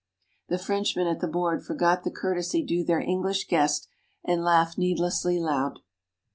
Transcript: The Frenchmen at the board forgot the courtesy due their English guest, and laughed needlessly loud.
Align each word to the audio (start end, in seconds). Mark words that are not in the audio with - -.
The 0.47 0.57
Frenchmen 0.57 1.05
at 1.05 1.19
the 1.19 1.27
board 1.27 1.63
forgot 1.63 2.03
the 2.03 2.09
courtesy 2.09 2.63
due 2.63 2.83
their 2.83 3.01
English 3.01 3.45
guest, 3.47 3.87
and 4.23 4.43
laughed 4.43 4.75
needlessly 4.79 5.39
loud. 5.39 5.77